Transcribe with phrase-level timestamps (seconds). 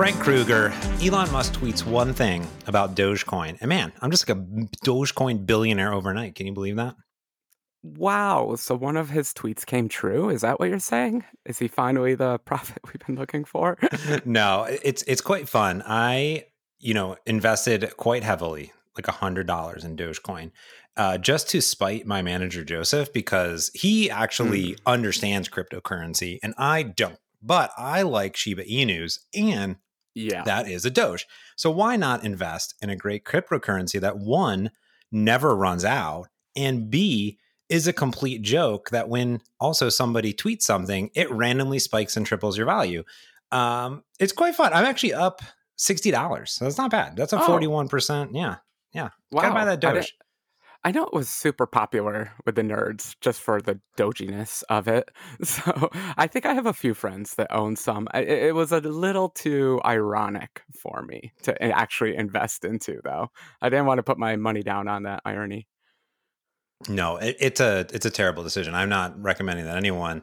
[0.00, 3.58] Frank Krueger, Elon Musk tweets one thing about Dogecoin.
[3.60, 4.40] And man, I'm just like a
[4.82, 6.34] Dogecoin billionaire overnight.
[6.36, 6.94] Can you believe that?
[7.82, 8.54] Wow.
[8.56, 10.30] So one of his tweets came true.
[10.30, 11.24] Is that what you're saying?
[11.44, 13.76] Is he finally the prophet we've been looking for?
[14.24, 15.82] no, it's it's quite fun.
[15.84, 16.46] I,
[16.78, 20.52] you know, invested quite heavily, like a hundred dollars in Dogecoin,
[20.96, 24.78] uh, just to spite my manager Joseph because he actually mm.
[24.86, 27.18] understands cryptocurrency and I don't.
[27.42, 29.76] But I like Shiba Inus and
[30.20, 31.26] yeah, that is a Doge.
[31.56, 34.70] So why not invest in a great cryptocurrency that one
[35.12, 37.38] never runs out and B
[37.68, 42.56] is a complete joke that when also somebody tweets something, it randomly spikes and triples
[42.56, 43.04] your value.
[43.52, 44.72] Um, it's quite fun.
[44.72, 45.40] I'm actually up
[45.76, 47.16] sixty dollars, so that's not bad.
[47.16, 48.34] That's a forty one percent.
[48.34, 48.56] Yeah,
[48.92, 49.10] yeah.
[49.30, 49.42] Wow.
[49.42, 50.14] Gotta buy that Doge.
[50.82, 55.10] I know it was super popular with the nerds just for the doginess of it.
[55.44, 58.08] So I think I have a few friends that own some.
[58.14, 63.30] It, was a little too ironic for me to actually invest into, though.
[63.60, 65.66] I didn't want to put my money down on that irony.
[66.88, 68.74] No, it, it's a it's a terrible decision.
[68.74, 70.22] I'm not recommending that anyone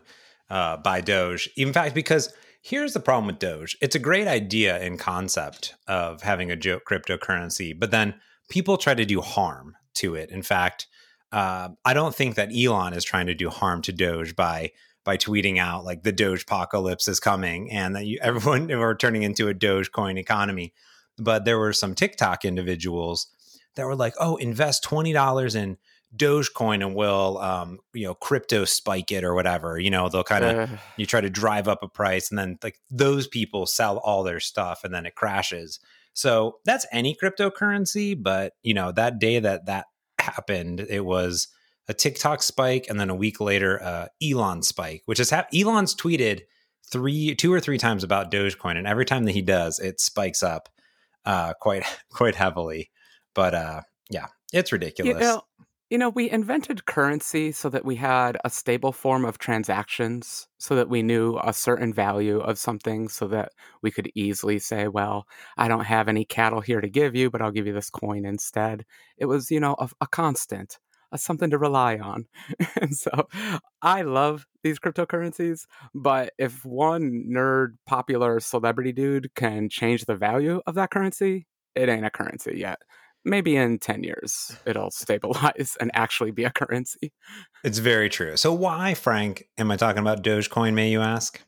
[0.50, 1.50] uh, buy Doge.
[1.58, 6.22] In fact, because here's the problem with Doge: it's a great idea in concept of
[6.22, 8.16] having a cryptocurrency, but then
[8.50, 10.32] people try to do harm to it.
[10.32, 10.88] In fact,
[11.32, 14.72] uh, I don't think that Elon is trying to do harm to Doge by
[15.04, 19.24] by tweeting out like the Doge apocalypse is coming and that you, everyone are turning
[19.24, 20.74] into a Dogecoin economy.
[21.18, 23.28] But there were some TikTok individuals
[23.76, 25.78] that were like, "Oh, invest twenty dollars in."
[26.16, 29.78] Dogecoin and will, um, you know, crypto spike it or whatever.
[29.78, 30.78] You know, they'll kind of uh.
[30.96, 34.40] you try to drive up a price, and then like those people sell all their
[34.40, 35.82] stuff, and then it crashes.
[36.18, 39.86] So that's any cryptocurrency, but you know, that day that that
[40.18, 41.48] happened, it was
[41.88, 45.94] a TikTok spike, and then a week later, uh, Elon spike, which is ha- Elon's
[45.94, 46.42] tweeted
[46.92, 50.42] three, two or three times about Dogecoin, and every time that he does, it spikes
[50.42, 50.70] up
[51.24, 52.90] uh, quite quite heavily.
[53.36, 55.14] But uh, yeah, it's ridiculous.
[55.14, 55.42] You know,
[55.90, 60.76] you know, we invented currency so that we had a stable form of transactions, so
[60.76, 65.26] that we knew a certain value of something, so that we could easily say, well,
[65.58, 68.26] I don't have any cattle here to give you, but I'll give you this coin
[68.26, 68.86] instead.
[69.18, 70.78] It was, you know, a, a constant,
[71.14, 72.26] a something to rely on.
[72.82, 73.30] and so
[73.82, 75.66] I love these cryptocurrencies,
[75.96, 81.88] but if one nerd, popular celebrity dude can change the value of that currency, it
[81.88, 82.80] ain't a currency yet
[83.26, 87.12] maybe in 10 years it'll stabilize and actually be a currency.
[87.64, 88.38] It's very true.
[88.38, 91.42] So why, Frank, am I talking about Dogecoin, may you ask?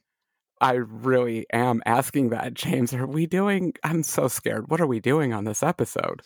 [0.62, 2.94] I really am asking that, James.
[2.94, 3.74] Are we doing?
[3.84, 4.70] I'm so scared.
[4.70, 6.22] What are we doing on this episode?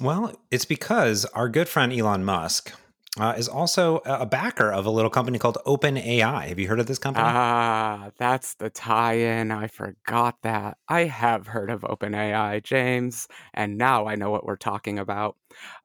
[0.00, 2.72] Well, it's because our good friend Elon Musk
[3.18, 6.48] uh, is also a backer of a little company called OpenAI.
[6.48, 7.26] Have you heard of this company?
[7.28, 9.50] Ah, that's the tie in.
[9.50, 10.78] I forgot that.
[10.88, 15.36] I have heard of OpenAI, James, and now I know what we're talking about.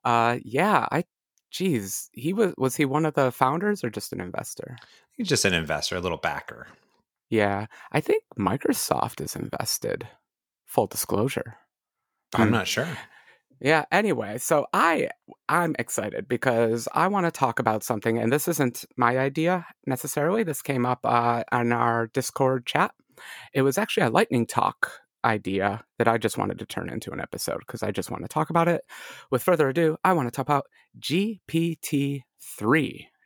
[0.06, 1.04] Uh, yeah, I,
[1.52, 4.78] geez, he was, was he one of the founders or just an investor?
[5.18, 6.68] He's just an investor, a little backer.
[7.30, 10.08] Yeah, I think Microsoft is invested.
[10.66, 11.58] Full disclosure.
[12.34, 12.54] I'm hmm.
[12.54, 12.88] not sure.
[13.60, 15.10] Yeah, anyway, so I
[15.50, 20.44] I'm excited because I want to talk about something and this isn't my idea necessarily.
[20.44, 22.92] This came up uh on our Discord chat.
[23.54, 24.92] It was actually a lightning talk
[25.26, 28.28] idea that I just wanted to turn into an episode because I just want to
[28.28, 28.82] talk about it.
[29.32, 30.66] With further ado, I want to talk about
[31.00, 32.22] GPT-3.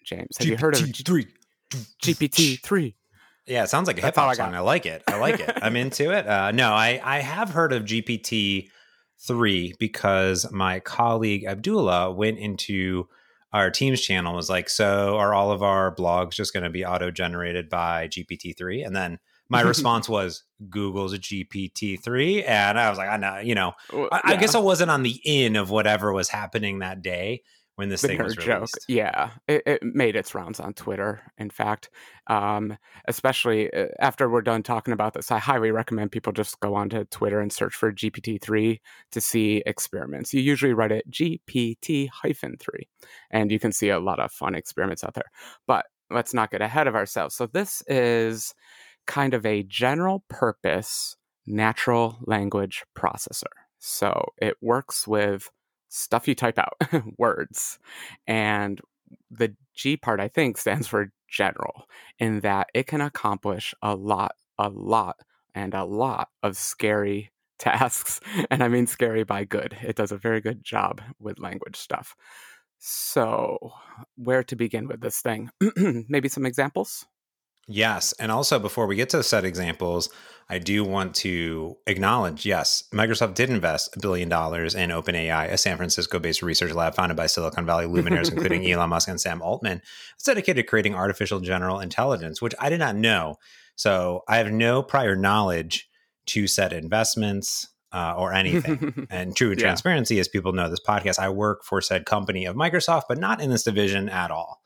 [0.05, 0.49] James, have GPT-3.
[0.49, 1.27] you heard of three?
[2.03, 2.95] GPT-3?
[3.47, 4.55] Yeah, it sounds like a hip hop song.
[4.55, 5.03] I like it.
[5.07, 5.51] I like it.
[5.61, 6.27] I'm into it.
[6.27, 8.69] Uh, no, I I have heard of GPT
[9.27, 13.07] three because my colleague Abdullah went into
[13.53, 16.85] our team's channel was like, so are all of our blogs just going to be
[16.85, 18.81] auto generated by GPT three?
[18.81, 23.39] And then my response was Google's a GPT three, and I was like, I know,
[23.39, 24.21] you know, I, yeah.
[24.23, 27.41] I guess I wasn't on the in of whatever was happening that day
[27.81, 28.73] when this the thing was released.
[28.75, 28.83] joke.
[28.87, 31.23] Yeah, it, it, made its rounds on Twitter.
[31.39, 31.89] In fact,
[32.27, 32.77] um,
[33.07, 37.05] especially uh, after we're done talking about this, I highly recommend people just go onto
[37.05, 38.81] Twitter and search for GPT three
[39.13, 40.31] to see experiments.
[40.31, 42.87] You usually write it GPT hyphen three,
[43.31, 45.31] and you can see a lot of fun experiments out there.
[45.65, 47.33] But let's not get ahead of ourselves.
[47.33, 48.53] So this is
[49.07, 51.17] kind of a general purpose
[51.47, 53.43] natural language processor.
[53.79, 55.49] So it works with
[55.91, 56.77] stuff you type out,
[57.17, 57.77] words.
[58.25, 58.81] And
[59.29, 61.85] the G part, I think, stands for general,
[62.17, 65.17] in that it can accomplish a lot, a lot,
[65.53, 68.19] and a lot of scary tasks.
[68.49, 69.77] And I mean scary by good.
[69.83, 72.15] It does a very good job with language stuff.
[72.79, 73.73] So,
[74.15, 75.51] where to begin with this thing?
[76.09, 77.05] Maybe some examples?
[77.67, 78.13] Yes.
[78.13, 80.09] And also, before we get to set examples,
[80.49, 85.57] I do want to acknowledge yes, Microsoft did invest a billion dollars in OpenAI, a
[85.57, 89.41] San Francisco based research lab founded by Silicon Valley luminaries, including Elon Musk and Sam
[89.41, 89.81] Altman.
[90.15, 93.37] It's dedicated to creating artificial general intelligence, which I did not know.
[93.75, 95.89] So I have no prior knowledge
[96.27, 99.07] to set investments uh, or anything.
[99.09, 99.55] and true yeah.
[99.55, 103.41] transparency, as people know this podcast, I work for said company of Microsoft, but not
[103.41, 104.60] in this division at all.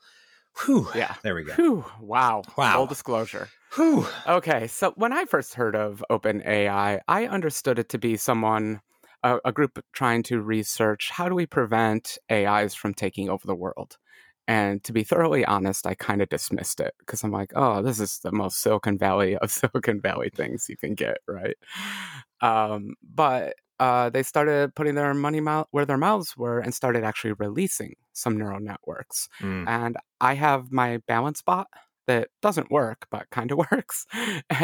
[0.64, 0.88] Whew.
[0.94, 1.14] Yeah.
[1.22, 1.52] There we go.
[1.54, 1.84] Whew.
[2.00, 2.42] Wow.
[2.56, 2.74] Wow.
[2.74, 3.48] Full disclosure.
[3.74, 4.06] Whew.
[4.26, 4.66] Okay.
[4.68, 8.80] So when I first heard of OpenAI, I understood it to be someone,
[9.22, 13.54] a, a group trying to research how do we prevent AIs from taking over the
[13.54, 13.98] world.
[14.48, 17.98] And to be thoroughly honest, I kind of dismissed it because I'm like, oh, this
[17.98, 21.56] is the most Silicon Valley of Silicon Valley things you can get, right?
[22.40, 27.04] Um, but uh, they started putting their money mouth where their mouths were and started
[27.04, 29.28] actually releasing some neural networks.
[29.40, 29.68] Mm.
[29.68, 31.68] And I have my balance bot
[32.06, 34.06] that doesn't work, but kind of works.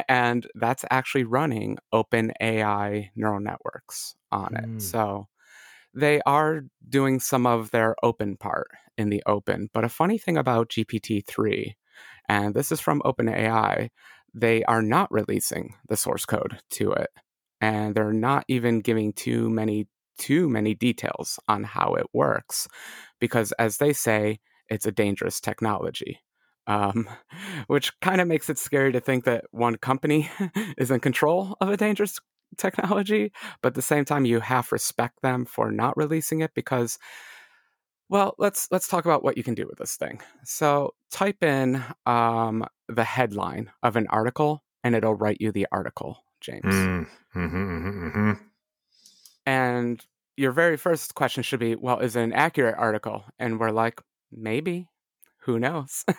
[0.09, 4.65] and that's actually running open AI neural networks on it.
[4.65, 4.83] Mm.
[4.83, 5.27] So
[5.95, 9.69] they are doing some of their open part in the open.
[9.75, 11.77] But a funny thing about GPT 3,
[12.29, 13.91] and this is from OpenAI,
[14.35, 17.11] they are not releasing the source code to it
[17.63, 19.87] and they're not even giving too many
[20.19, 22.69] too many details on how it works
[23.19, 24.39] because as they say
[24.69, 26.21] it's a dangerous technology
[26.67, 27.09] um,
[27.69, 30.31] which kind of makes it scary to think that one company
[30.77, 32.21] is in control of a dangerous
[32.59, 33.33] technology
[33.63, 36.99] but at the same time you have respect them for not releasing it because
[38.11, 40.21] well let's let's talk about what you can do with this thing.
[40.45, 46.19] So type in um, the headline of an article and it'll write you the article
[46.43, 46.63] James.
[46.65, 47.07] Mm,
[47.37, 48.33] mm-hmm, mm-hmm, mm-hmm.
[49.47, 50.05] And
[50.37, 53.25] your very first question should be, well, is it an accurate article?
[53.39, 54.01] And we're like,
[54.31, 54.89] maybe
[55.45, 56.05] who knows?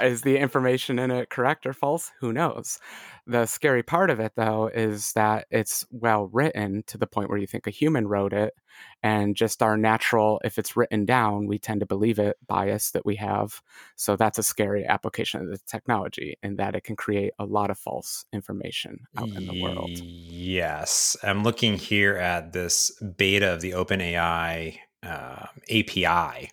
[0.00, 2.10] is the information in it correct or false?
[2.20, 2.78] Who knows?
[3.26, 7.38] The scary part of it, though, is that it's well written to the point where
[7.38, 8.54] you think a human wrote it.
[9.02, 13.04] And just our natural, if it's written down, we tend to believe it bias that
[13.04, 13.60] we have.
[13.96, 17.70] So that's a scary application of the technology in that it can create a lot
[17.70, 19.90] of false information out in the world.
[19.90, 21.16] Yes.
[21.22, 26.50] I'm looking here at this beta of the OpenAI uh, API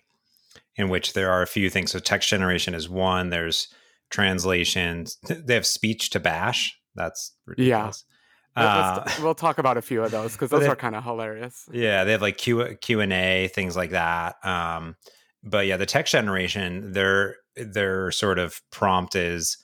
[0.76, 1.92] in which there are a few things.
[1.92, 3.30] So text generation is one.
[3.30, 3.68] There's
[4.10, 5.18] translations.
[5.28, 6.78] They have speech to bash.
[6.94, 8.04] That's ridiculous.
[8.08, 8.12] Yeah.
[8.56, 11.68] Uh, we'll talk about a few of those because those they, are kind of hilarious.
[11.70, 14.36] Yeah, they have like Q Q and A things like that.
[14.44, 14.96] Um,
[15.42, 19.58] but yeah, the text generation, their their sort of prompt is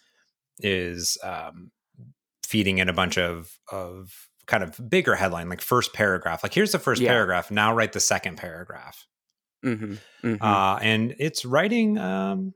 [0.59, 1.71] is um,
[2.47, 4.11] feeding in a bunch of of
[4.47, 6.43] kind of bigger headline, like first paragraph.
[6.43, 7.09] Like here's the first yeah.
[7.11, 7.51] paragraph.
[7.51, 9.07] Now write the second paragraph.
[9.65, 9.95] Mm-hmm,
[10.27, 10.43] mm-hmm.
[10.43, 12.55] Uh, and it's writing um,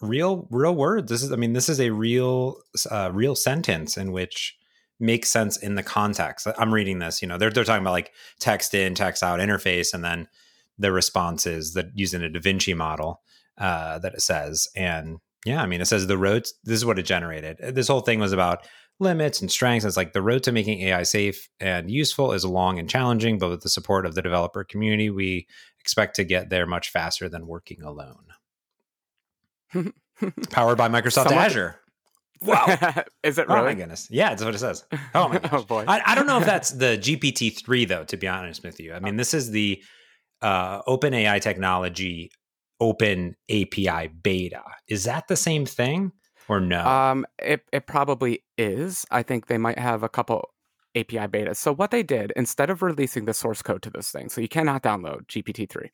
[0.00, 1.10] real real words.
[1.10, 2.56] This is, I mean, this is a real
[2.90, 4.56] uh, real sentence in which
[4.98, 6.46] makes sense in the context.
[6.58, 7.20] I'm reading this.
[7.20, 10.28] You know, they're they're talking about like text in, text out interface, and then
[10.78, 13.22] the responses that using a Da Vinci model
[13.58, 14.68] uh, that it says.
[14.76, 16.54] And yeah, I mean, it says the roads.
[16.64, 17.58] This is what it generated.
[17.74, 18.66] This whole thing was about
[18.98, 19.84] limits and strengths.
[19.84, 23.50] It's like the road to making AI safe and useful is long and challenging, but
[23.50, 25.46] with the support of the developer community, we
[25.86, 28.26] expect to get there much faster than working alone.
[30.50, 31.76] Powered by Microsoft Someone, Azure.
[32.42, 32.66] Wow.
[33.22, 33.60] Is it really?
[33.60, 34.08] Oh my goodness.
[34.10, 34.84] Yeah, that's what it says.
[35.14, 35.50] Oh my gosh.
[35.52, 35.84] oh boy.
[35.86, 38.94] I, I, don't know if that's the GPT-3 though, to be honest with you.
[38.94, 39.80] I mean, this is the
[40.42, 42.32] uh, open AI technology
[42.80, 44.64] open API beta.
[44.88, 46.10] Is that the same thing
[46.48, 46.84] or no?
[46.84, 49.06] Um, it, it probably is.
[49.12, 50.50] I think they might have a couple
[50.96, 51.54] API beta.
[51.54, 54.48] So what they did instead of releasing the source code to this thing, so you
[54.48, 55.90] cannot download GPT-3,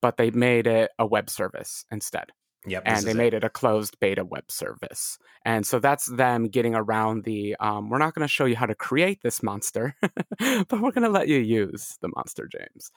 [0.00, 2.26] but they made it a web service instead.
[2.64, 3.38] Yep, and they made it.
[3.38, 3.44] it.
[3.44, 5.18] a closed beta web service.
[5.44, 8.66] And so that's them getting around the um, we're not going to show you how
[8.66, 12.92] to create this monster, but we're going to let you use the monster, James.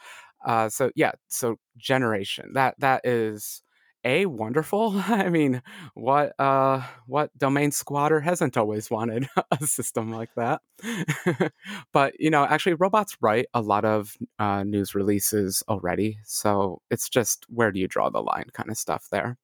[0.45, 3.63] Uh, so yeah, so generation that that is
[4.05, 4.93] a wonderful.
[5.07, 5.61] I mean,
[5.95, 10.61] what uh, what domain squatter hasn't always wanted a system like that?
[11.93, 17.09] but you know, actually, robots write a lot of uh, news releases already, so it's
[17.09, 19.37] just where do you draw the line, kind of stuff there.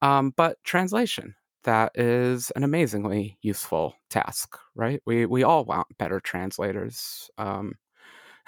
[0.00, 1.34] Um, but translation.
[1.64, 5.02] That is an amazingly useful task, right?
[5.04, 7.30] We we all want better translators.
[7.36, 7.74] Um,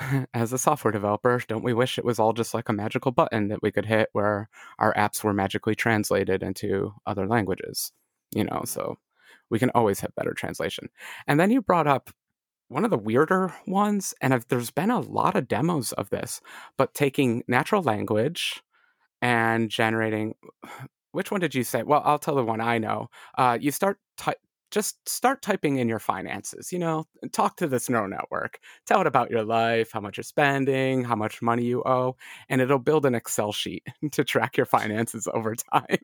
[0.35, 3.49] as a software developer, don't we wish it was all just like a magical button
[3.49, 7.93] that we could hit where our apps were magically translated into other languages?
[8.33, 8.99] You know, so
[9.51, 10.89] we can always have better translation.
[11.27, 12.11] And then you brought up
[12.69, 16.41] one of the weirder ones, and I've, there's been a lot of demos of this,
[16.79, 18.63] but taking natural language
[19.21, 20.35] and generating
[21.13, 21.83] which one did you say?
[21.83, 23.09] Well, I'll tell the one I know.
[23.37, 24.37] Uh, you start ty-
[24.71, 26.73] just start typing in your finances.
[26.73, 28.59] You know, talk to this neural network.
[28.87, 32.17] Tell it about your life, how much you're spending, how much money you owe,
[32.49, 35.99] and it'll build an Excel sheet to track your finances over time.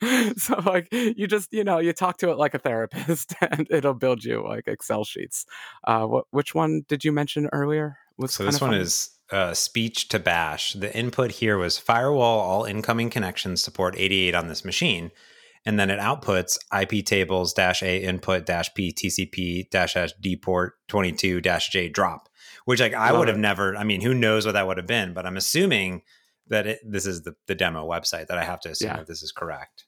[0.36, 3.94] so like you just you know you talk to it like a therapist and it'll
[3.94, 5.44] build you like excel sheets
[5.84, 10.08] uh what which one did you mention earlier Was so this one is uh, speech
[10.08, 15.12] to bash the input here was firewall all incoming connections support 88 on this machine
[15.66, 20.36] and then it outputs IP tables dash A input dash P TCP dash dash D
[20.36, 22.28] port 22 dash J drop,
[22.64, 25.12] which like I would have never, I mean, who knows what that would have been,
[25.12, 26.02] but I'm assuming
[26.48, 28.96] that it, this is the, the demo website that I have to assume yeah.
[28.96, 29.84] that this is correct.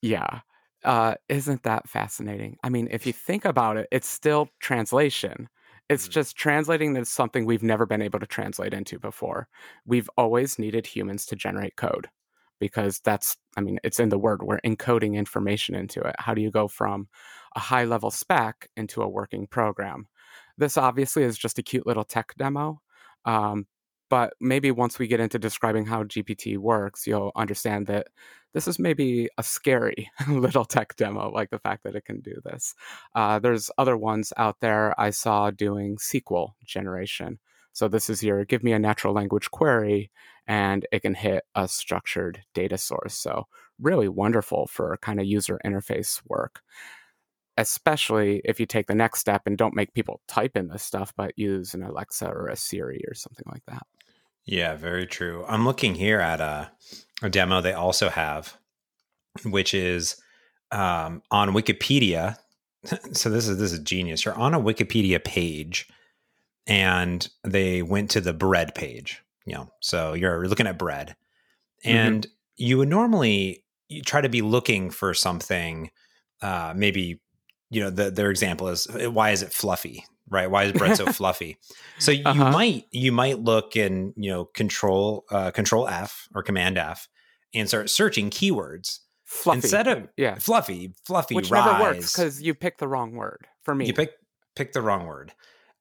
[0.00, 0.40] Yeah.
[0.84, 2.56] Uh, isn't that fascinating?
[2.64, 5.48] I mean, if you think about it, it's still translation.
[5.88, 6.12] It's mm-hmm.
[6.12, 9.48] just translating into something we've never been able to translate into before.
[9.86, 12.08] We've always needed humans to generate code
[12.62, 16.14] because that's i mean it's in the word we're encoding information into it.
[16.18, 17.08] How do you go from
[17.56, 20.06] a high level spec into a working program?
[20.56, 22.80] This obviously is just a cute little tech demo
[23.24, 23.66] um,
[24.10, 28.06] but maybe once we get into describing how gpt works you'll understand that
[28.54, 32.34] this is maybe a scary little tech demo like the fact that it can do
[32.44, 32.74] this.
[33.14, 34.98] Uh, there's other ones out there.
[35.00, 37.38] I saw doing sql generation.
[37.72, 40.10] So this is your give me a natural language query
[40.46, 43.14] and it can hit a structured data source.
[43.14, 43.46] So
[43.80, 46.62] really wonderful for kind of user interface work.
[47.58, 51.12] Especially if you take the next step and don't make people type in this stuff,
[51.16, 53.82] but use an Alexa or a Siri or something like that.
[54.44, 55.44] Yeah, very true.
[55.46, 56.72] I'm looking here at a,
[57.22, 58.56] a demo they also have,
[59.44, 60.16] which is
[60.70, 62.38] um, on Wikipedia.
[63.12, 64.24] so this is this is genius.
[64.24, 65.88] You're on a Wikipedia page
[66.66, 69.22] and they went to the bread page.
[69.46, 71.16] You know, so you're looking at bread,
[71.84, 71.96] mm-hmm.
[71.96, 72.32] and mm-hmm.
[72.56, 75.90] you would normally you try to be looking for something.
[76.40, 77.20] Uh, maybe
[77.70, 80.50] you know the, their example is uh, why is it fluffy, right?
[80.50, 81.58] Why is bread so fluffy?
[81.98, 82.50] So you uh-huh.
[82.50, 87.08] might you might look in you know control uh, control F or command F
[87.54, 89.00] and start searching keywords.
[89.24, 89.58] Fluffy.
[89.58, 93.46] Instead of yeah, fluffy, fluffy, which rise, never works because you pick the wrong word.
[93.62, 94.12] For me, you pick
[94.54, 95.32] pick the wrong word.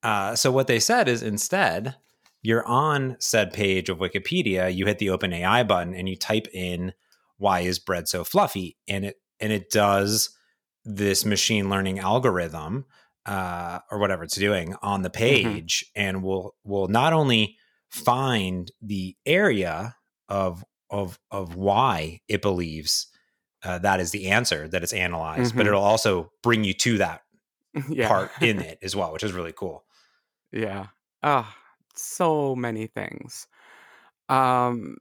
[0.03, 1.96] Uh, so what they said is instead,
[2.41, 6.48] you're on said page of Wikipedia, you hit the open AI button and you type
[6.53, 6.93] in
[7.38, 8.77] why is bread so fluffy?
[8.88, 10.29] And it and it does
[10.86, 12.86] this machine learning algorithm
[13.25, 15.19] uh, or whatever it's doing on the mm-hmm.
[15.19, 16.07] page mm-hmm.
[16.07, 17.57] and will will not only
[17.89, 19.95] find the area
[20.29, 23.07] of of of why it believes
[23.63, 25.57] uh, that is the answer that it's analyzed, mm-hmm.
[25.57, 27.21] but it'll also bring you to that
[27.89, 28.07] yeah.
[28.07, 29.83] part in it as well, which is really cool.
[30.51, 30.88] Yeah.
[31.24, 31.55] Ah,
[32.01, 33.48] so many things.
[34.29, 34.98] Um,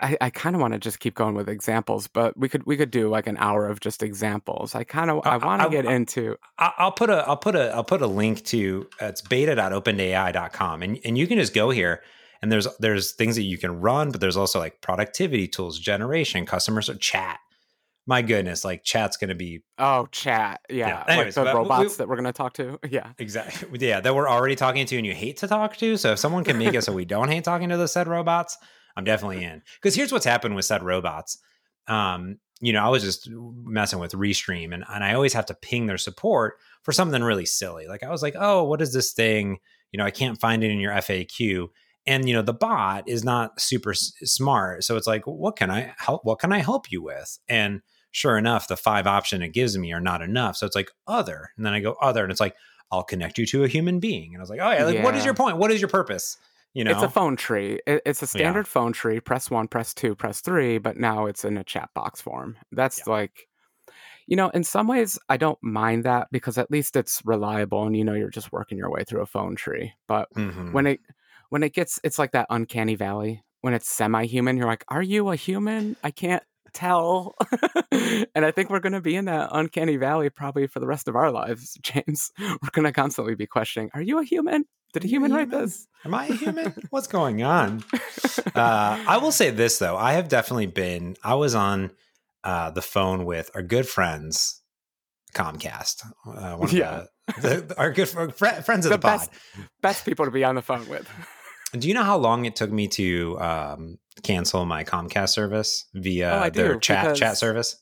[0.00, 2.76] I, I kind of want to just keep going with examples, but we could we
[2.76, 4.74] could do like an hour of just examples.
[4.74, 6.36] I kind of I want to get into.
[6.58, 10.98] I'll put a I'll put a I'll put a link to uh, it's beta.openai.com and
[11.04, 12.02] and you can just go here
[12.42, 16.44] and there's there's things that you can run, but there's also like productivity tools, generation,
[16.44, 17.38] customers or chat
[18.06, 21.04] my goodness, like chat's going to be oh chat, yeah, yeah.
[21.08, 24.14] Anyways, like the robots we, that we're going to talk to, yeah, exactly, yeah, that
[24.14, 25.96] we're already talking to and you hate to talk to.
[25.96, 28.56] So if someone can make it so we don't hate talking to the said robots,
[28.96, 29.62] I'm definitely in.
[29.76, 31.38] Because here's what's happened with said robots.
[31.88, 35.54] Um, you know, I was just messing with Restream, and and I always have to
[35.54, 37.88] ping their support for something really silly.
[37.88, 39.58] Like I was like, oh, what is this thing?
[39.90, 41.68] You know, I can't find it in your FAQ
[42.06, 45.70] and you know the bot is not super s- smart so it's like what can
[45.70, 49.52] i help what can i help you with and sure enough, the five option it
[49.52, 50.56] gives me are not enough.
[50.56, 51.50] So it's like other.
[51.56, 52.54] And then I go other and it's like,
[52.90, 54.34] I'll connect you to a human being.
[54.34, 55.04] And I was like, oh yeah, like yeah.
[55.04, 55.58] what is your point?
[55.58, 56.36] What is your purpose?
[56.72, 57.80] You know, it's a phone tree.
[57.86, 58.70] It's a standard yeah.
[58.70, 59.18] phone tree.
[59.18, 62.58] Press one, press two, press three, but now it's in a chat box form.
[62.70, 63.12] That's yeah.
[63.14, 63.48] like,
[64.26, 67.96] you know, in some ways, I don't mind that because at least it's reliable and
[67.96, 69.94] you know you're just working your way through a phone tree.
[70.06, 70.72] But mm-hmm.
[70.72, 71.00] when it
[71.48, 74.56] when it gets, it's like that uncanny valley when it's semi-human.
[74.58, 75.96] You're like, are you a human?
[76.04, 76.42] I can't
[76.76, 77.34] tell.
[77.90, 81.08] and I think we're going to be in that uncanny valley probably for the rest
[81.08, 82.30] of our lives, James.
[82.38, 84.64] We're going to constantly be questioning Are you a human?
[84.92, 85.50] Did a human, human?
[85.50, 85.88] write this?
[86.04, 86.74] Am I a human?
[86.90, 87.82] What's going on?
[88.54, 89.96] Uh, I will say this, though.
[89.96, 91.90] I have definitely been, I was on
[92.44, 94.62] uh, the phone with our good friends,
[95.34, 96.06] Comcast.
[96.26, 97.04] Uh, one yeah.
[97.40, 99.68] The, the, our good friends of the, the best, pod.
[99.82, 101.08] Best people to be on the phone with.
[101.72, 106.44] Do you know how long it took me to um, cancel my Comcast service via
[106.44, 107.76] oh, their chat chat service?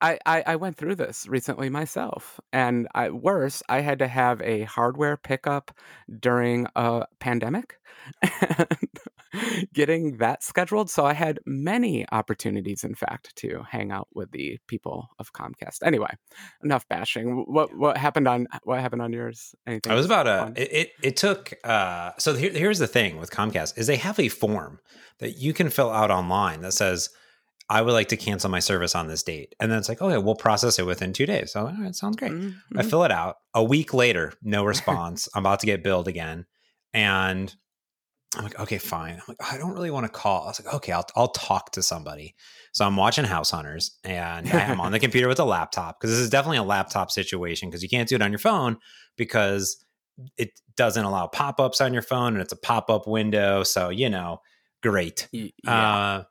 [0.00, 4.42] I, I, I, went through this recently myself, and I, worse, I had to have
[4.42, 5.70] a hardware pickup
[6.20, 7.78] during a pandemic.
[9.74, 10.90] getting that scheduled.
[10.90, 15.82] So I had many opportunities, in fact, to hang out with the people of Comcast.
[15.82, 16.10] Anyway,
[16.62, 17.44] enough bashing.
[17.46, 19.54] What what happened on what happened on yours?
[19.66, 19.92] Anything?
[19.92, 20.52] I was about a.
[20.56, 21.54] It, it, it took.
[21.64, 24.80] Uh, so here, here's the thing with Comcast is they have a form
[25.18, 27.10] that you can fill out online that says.
[27.70, 29.54] I would like to cancel my service on this date.
[29.58, 31.52] And then it's like, okay, we'll process it within two days.
[31.52, 32.32] So, all right, sounds great.
[32.32, 32.78] Mm-hmm.
[32.78, 33.36] I fill it out.
[33.54, 35.30] A week later, no response.
[35.34, 36.44] I'm about to get billed again.
[36.92, 37.54] And
[38.36, 39.14] I'm like, okay, fine.
[39.14, 40.44] I'm like, I don't really want to call.
[40.44, 42.34] I was like, okay, I'll I'll talk to somebody.
[42.72, 46.10] So I'm watching House Hunters, and I am on the computer with a laptop because
[46.10, 48.78] this is definitely a laptop situation because you can't do it on your phone
[49.16, 49.84] because
[50.36, 53.62] it doesn't allow pop ups on your phone and it's a pop up window.
[53.62, 54.40] So you know,
[54.82, 55.28] great.
[55.32, 55.50] Yeah.
[55.66, 56.24] Uh,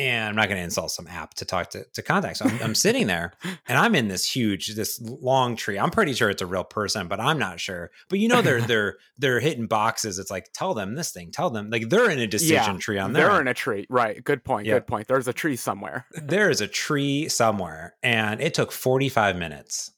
[0.00, 2.38] and I'm not going to install some app to talk to, to Comcast.
[2.38, 3.32] So I'm, I'm sitting there
[3.68, 5.78] and I'm in this huge, this long tree.
[5.78, 7.90] I'm pretty sure it's a real person, but I'm not sure.
[8.08, 10.18] But you know, they're they're they're hitting boxes.
[10.18, 12.98] It's like tell them this thing, tell them like they're in a decision yeah, tree
[12.98, 13.28] on there.
[13.28, 14.22] They're in a tree, right?
[14.24, 14.66] Good point.
[14.66, 15.06] Good point.
[15.06, 16.06] There's a tree somewhere.
[16.12, 19.92] there is a tree somewhere, and it took 45 minutes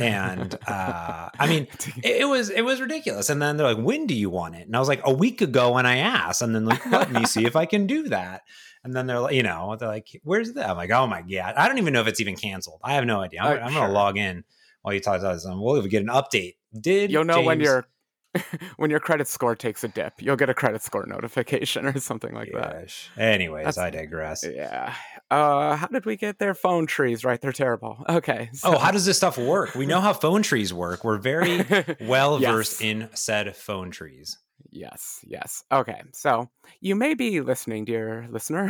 [0.00, 1.66] and uh, I mean,
[2.02, 3.30] it, it, was it was ridiculous.
[3.30, 5.40] And then they're like, "When do you want it?" And I was like, "A week
[5.40, 8.42] ago." when I asked, and then like, let me see if I can do that.
[8.82, 10.70] And then they're like, you know, they're like, where's that?
[10.70, 11.54] I'm like, oh my God.
[11.56, 12.80] I don't even know if it's even canceled.
[12.82, 13.40] I have no idea.
[13.40, 13.80] I'm, uh, I'm sure.
[13.80, 14.44] going to log in
[14.82, 15.44] while you talk about this.
[15.44, 16.56] And we'll get an update.
[16.78, 17.86] Did you'll know James- when your
[18.76, 22.34] when your credit score takes a dip, you'll get a credit score notification or something
[22.34, 23.10] like Gosh.
[23.16, 23.22] that.
[23.22, 24.44] Anyways, That's, I digress.
[24.44, 24.94] Yeah.
[25.30, 27.40] Uh, how did we get their Phone trees, right?
[27.40, 28.04] They're terrible.
[28.10, 28.50] Okay.
[28.52, 28.74] So.
[28.74, 29.74] Oh, how does this stuff work?
[29.74, 31.04] We know how phone trees work.
[31.04, 31.64] We're very
[32.00, 32.90] well versed yes.
[32.90, 34.36] in said phone trees.
[34.70, 35.64] Yes, yes.
[35.72, 38.66] Okay, so you may be listening, dear listener,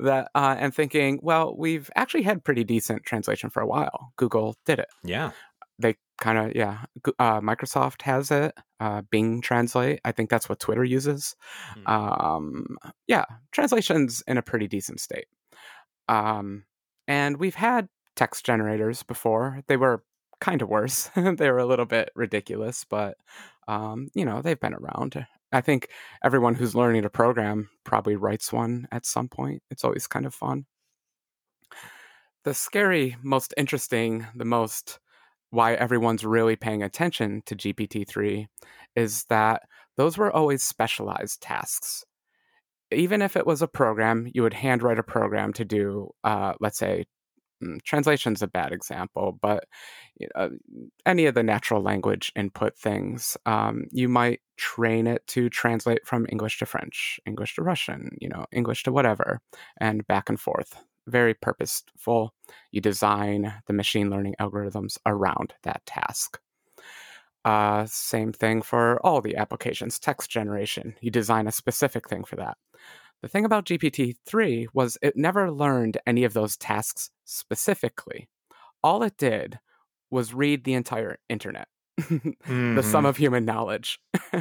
[0.00, 4.12] that uh, and thinking, well, we've actually had pretty decent translation for a while.
[4.16, 4.88] Google did it.
[5.04, 5.30] Yeah,
[5.78, 6.78] they kind of yeah.
[7.18, 8.54] Uh, Microsoft has it.
[8.78, 10.00] Uh, Bing Translate.
[10.04, 11.34] I think that's what Twitter uses.
[11.74, 11.86] Hmm.
[11.86, 12.76] Um,
[13.08, 15.26] yeah, translation's in a pretty decent state.
[16.08, 16.64] Um,
[17.08, 19.62] and we've had text generators before.
[19.66, 20.04] They were
[20.40, 21.10] kind of worse.
[21.16, 23.16] they were a little bit ridiculous, but
[23.66, 25.26] um, you know, they've been around.
[25.50, 25.88] I think
[26.24, 29.62] everyone who's learning to program probably writes one at some point.
[29.72, 30.66] It's always kind of fun.
[32.44, 35.00] The scary, most interesting, the most
[35.52, 38.46] why everyone's really paying attention to GPT-3
[38.96, 39.62] is that
[39.96, 42.04] those were always specialized tasks.
[42.90, 46.78] Even if it was a program, you would handwrite a program to do, uh, let's
[46.78, 47.04] say,
[47.62, 49.64] Mm, translation's a bad example, but
[51.06, 56.26] any of the natural language input things, um, you might train it to translate from
[56.30, 59.40] English to French, English to Russian, you know, English to whatever,
[59.80, 60.76] and back and forth.
[61.06, 62.34] Very purposeful.
[62.70, 66.40] You design the machine learning algorithms around that task.
[67.44, 70.94] Uh, same thing for all the applications, text generation.
[71.00, 72.56] You design a specific thing for that.
[73.22, 78.28] The thing about GPT 3 was it never learned any of those tasks specifically.
[78.82, 79.58] All it did
[80.10, 81.68] was read the entire internet,
[82.00, 82.74] mm-hmm.
[82.74, 83.06] the sum mm-hmm.
[83.06, 84.00] of human knowledge.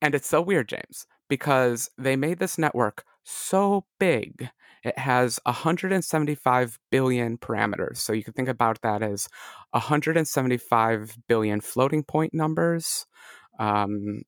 [0.00, 4.50] and it's so weird, James, because they made this network so big.
[4.84, 7.98] It has 175 billion parameters.
[7.98, 9.28] So you can think about that as
[9.70, 13.06] 175 billion floating point numbers,
[13.58, 14.22] um,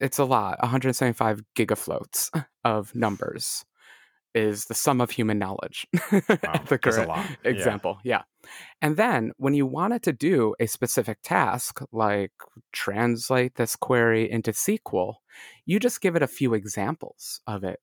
[0.00, 2.30] it's a lot 175 gigafloats
[2.64, 3.64] of numbers
[4.34, 8.18] is the sum of human knowledge wow, the correct example yeah.
[8.18, 8.22] yeah
[8.82, 12.32] and then when you wanted to do a specific task like
[12.72, 15.14] translate this query into sql
[15.64, 17.80] you just give it a few examples of it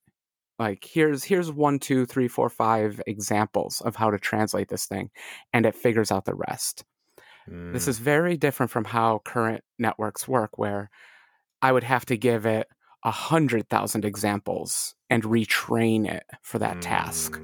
[0.60, 5.10] like here's here's one two three four five examples of how to translate this thing
[5.52, 6.84] and it figures out the rest
[7.50, 7.74] mm.
[7.74, 10.90] this is very different from how current networks work where
[11.64, 12.68] I would have to give it
[13.06, 16.82] a hundred thousand examples and retrain it for that mm.
[16.82, 17.40] task.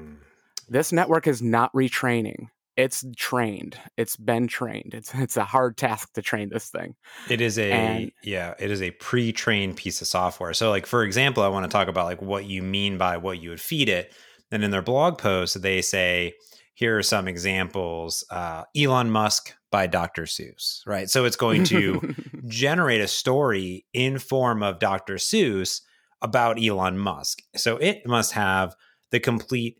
[0.68, 2.48] This network is not retraining.
[2.80, 3.78] It's trained.
[3.98, 4.94] It's been trained.
[4.94, 6.94] It's it's a hard task to train this thing.
[7.28, 10.54] It is a and, yeah, it is a pre-trained piece of software.
[10.54, 13.40] So like for example, I want to talk about like what you mean by what
[13.40, 14.14] you would feed it.
[14.50, 16.32] And in their blog post, they say,
[16.74, 18.24] here are some examples.
[18.30, 20.22] Uh, Elon Musk by Dr.
[20.22, 21.10] Seuss, right?
[21.10, 22.14] So it's going to
[22.48, 25.16] generate a story in form of Dr.
[25.16, 25.82] Seuss
[26.22, 27.42] about Elon Musk.
[27.56, 28.74] So it must have
[29.10, 29.76] the complete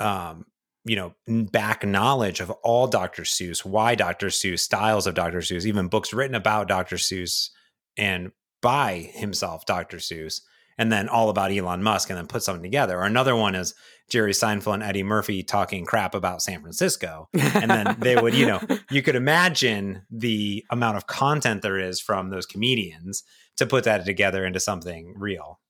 [0.00, 0.44] um,
[0.84, 1.14] you know,
[1.50, 3.22] back knowledge of all Dr.
[3.22, 4.28] Seuss, why Dr.
[4.28, 5.38] Seuss, styles of Dr.
[5.38, 6.96] Seuss, even books written about Dr.
[6.96, 7.50] Seuss
[7.96, 9.98] and by himself, Dr.
[9.98, 10.40] Seuss,
[10.78, 12.98] and then all about Elon Musk and then put something together.
[12.98, 13.74] Or another one is
[14.08, 17.28] Jerry Seinfeld and Eddie Murphy talking crap about San Francisco.
[17.34, 22.00] And then they would, you know, you could imagine the amount of content there is
[22.00, 23.22] from those comedians
[23.58, 25.60] to put that together into something real.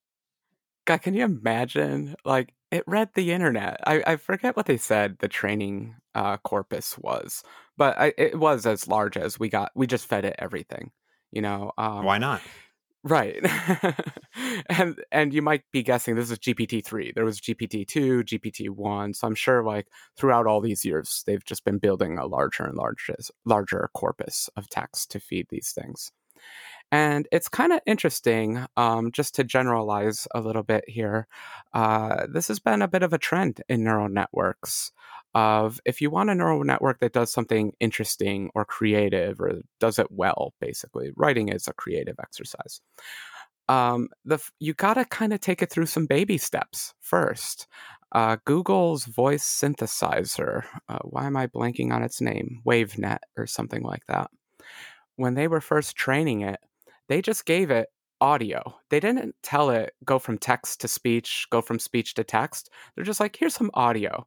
[0.87, 2.14] God, can you imagine?
[2.25, 3.80] Like it read the internet.
[3.87, 7.42] I, I forget what they said the training uh, corpus was,
[7.76, 9.72] but I, it was as large as we got.
[9.74, 10.90] We just fed it everything.
[11.33, 12.42] You know, um, why not?
[13.02, 13.38] Right.
[14.68, 17.14] and and you might be guessing this is GPT-3.
[17.14, 19.16] There was GPT-2, GPT-1.
[19.16, 19.87] So I'm sure like
[20.18, 24.68] throughout all these years they've just been building a larger and larger larger corpus of
[24.68, 26.12] text to feed these things.
[26.92, 31.29] And it's kind of interesting, um, just to generalize a little bit here.
[31.72, 34.92] Uh, this has been a bit of a trend in neural networks
[35.35, 39.98] of if you want a neural network that does something interesting or creative or does
[39.98, 42.81] it well, basically, writing is a creative exercise.
[43.68, 47.68] Um, the you got to kind of take it through some baby steps first.
[48.12, 52.61] Uh, Google's voice synthesizer, uh, why am I blanking on its name?
[52.66, 54.33] WaveNet or something like that.
[55.14, 56.59] When they were first training it,
[57.11, 57.88] they just gave it
[58.23, 58.62] audio.
[58.90, 62.70] They didn't tell it go from text to speech, go from speech to text.
[62.94, 64.27] They're just like, here's some audio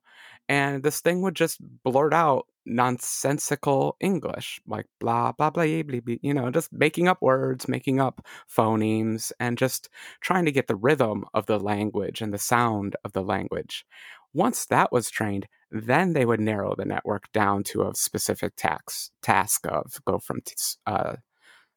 [0.50, 6.16] and this thing would just blurt out nonsensical English, like blah blah blah blah, blah,
[6.22, 9.90] you know, just making up words, making up phonemes, and just
[10.22, 13.86] trying to get the rhythm of the language and the sound of the language.
[14.34, 19.12] Once that was trained, then they would narrow the network down to a specific tax,
[19.22, 20.56] task of go from t-
[20.88, 21.16] uh,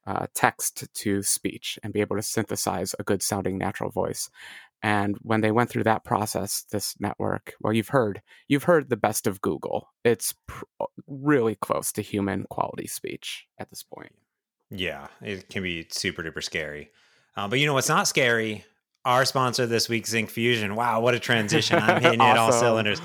[0.07, 4.31] uh, text to speech and be able to synthesize a good sounding natural voice.
[4.83, 8.97] And when they went through that process, this network, well, you've heard, you've heard the
[8.97, 9.89] best of Google.
[10.05, 14.13] It's pr- uh, really close to human quality speech at this point.
[14.71, 16.91] Yeah, it can be super duper scary.
[17.37, 18.65] Uh, but you know what's not scary?
[19.05, 20.75] Our sponsor this week, Syncfusion.
[20.75, 21.79] Wow, what a transition!
[21.79, 22.37] I'm hitting awesome.
[22.37, 23.01] it all cylinders.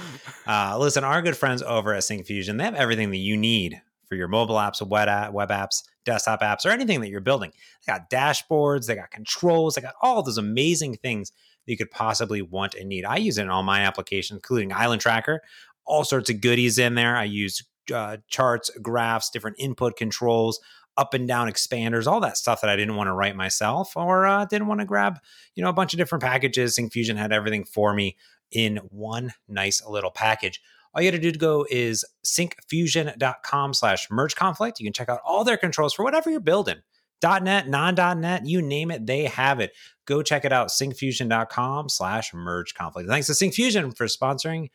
[0.48, 3.80] Uh, listen, our good friends over at Syncfusion, they have everything that you need
[4.12, 7.54] for your mobile apps, web, app, web apps, desktop apps, or anything that you're building.
[7.88, 11.92] They got dashboards, they got controls, they got all those amazing things that you could
[11.92, 13.06] possibly want and need.
[13.06, 15.40] I use it in all my applications, including Island Tracker,
[15.86, 17.16] all sorts of goodies in there.
[17.16, 20.60] I use uh, charts, graphs, different input controls,
[20.98, 24.28] up and down expanders, all that stuff that I didn't want to write myself or
[24.28, 25.20] uh, didn't want to grab,
[25.56, 26.78] you know, a bunch of different packages.
[26.78, 28.18] Syncfusion had everything for me
[28.52, 30.62] in one nice little package.
[30.94, 34.80] All you got to do to go is syncfusion.com slash merge conflict.
[34.80, 36.78] You can check out all their controls for whatever you're building.
[37.24, 39.72] .NET, non.NET, you name it, they have it.
[40.06, 43.08] Go check it out, syncfusion.com slash merge conflict.
[43.08, 44.70] Thanks to Syncfusion for sponsoring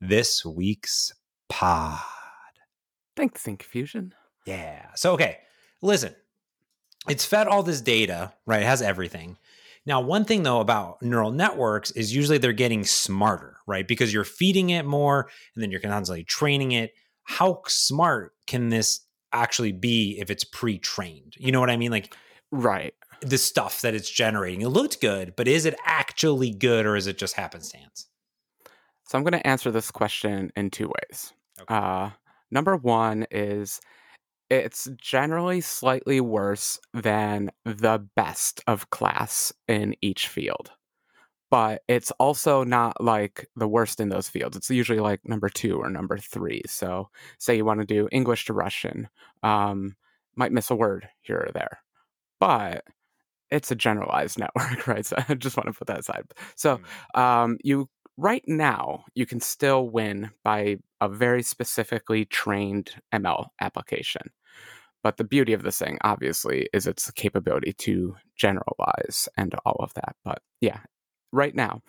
[0.00, 1.12] this week's
[1.48, 2.00] pod.
[3.16, 4.12] Thanks, Syncfusion.
[4.46, 4.86] Yeah.
[4.94, 5.38] So, okay,
[5.82, 6.14] listen,
[7.08, 8.62] it's fed all this data, right?
[8.62, 9.36] It has everything.
[9.88, 13.88] Now, one thing though about neural networks is usually they're getting smarter, right?
[13.88, 16.92] Because you're feeding it more and then you're constantly training it.
[17.24, 19.00] How smart can this
[19.32, 21.34] actually be if it's pre-trained.
[21.38, 21.90] You know what I mean?
[21.90, 22.14] Like
[22.50, 22.94] right.
[23.20, 24.60] The stuff that it's generating.
[24.60, 28.06] It looked good, but is it actually good or is it just happenstance?
[29.04, 31.32] So I'm going to answer this question in two ways.
[31.62, 31.74] Okay.
[31.74, 32.10] Uh,
[32.50, 33.80] number one is
[34.50, 40.70] it's generally slightly worse than the best of class in each field
[41.50, 44.56] but it's also not like the worst in those fields.
[44.56, 46.62] It's usually like number two or number three.
[46.66, 47.08] So,
[47.38, 49.08] say you want to do English to Russian,
[49.42, 49.96] um,
[50.36, 51.78] might miss a word here or there,
[52.38, 52.84] but
[53.50, 55.06] it's a generalized network, right?
[55.06, 56.24] So, I just want to put that aside.
[56.54, 56.80] So,
[57.14, 57.20] hmm.
[57.20, 64.30] um, you right now you can still win by a very specifically trained ML application.
[65.02, 69.94] But the beauty of this thing, obviously, is its capability to generalize and all of
[69.94, 70.16] that.
[70.24, 70.80] But yeah,
[71.32, 71.82] right now.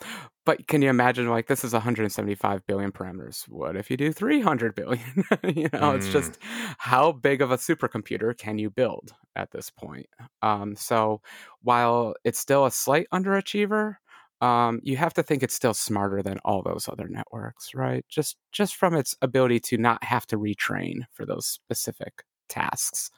[0.45, 3.48] But can you imagine like this is 175 billion parameters?
[3.48, 5.02] What if you do 300 billion?
[5.43, 5.95] you know, mm.
[5.95, 6.38] it's just
[6.78, 10.08] how big of a supercomputer can you build at this point?
[10.41, 11.22] Um, so
[11.62, 13.95] while it's still a slight underachiever,
[14.41, 18.06] um, you have to think it's still smarter than all those other networks, right?
[18.08, 23.12] Just just from its ability to not have to retrain for those specific tasks.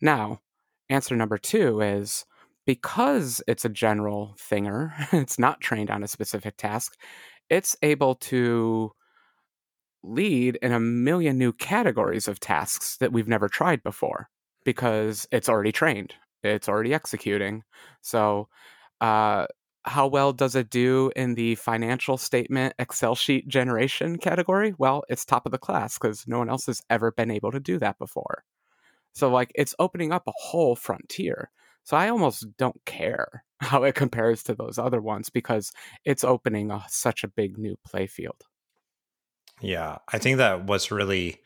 [0.00, 0.40] Now,
[0.88, 2.24] answer number two is
[2.66, 6.96] because it's a general thinger, it's not trained on a specific task,
[7.50, 8.92] it's able to
[10.02, 14.28] lead in a million new categories of tasks that we've never tried before
[14.64, 17.64] because it's already trained, it's already executing.
[18.02, 18.48] So,
[19.00, 19.46] uh,
[19.88, 24.74] how well does it do in the financial statement Excel sheet generation category?
[24.78, 27.60] Well, it's top of the class because no one else has ever been able to
[27.60, 28.44] do that before.
[29.12, 31.50] So, like, it's opening up a whole frontier.
[31.84, 35.72] So I almost don't care how it compares to those other ones because
[36.04, 38.42] it's opening a, such a big new playfield.
[39.60, 41.40] Yeah, I think that what's really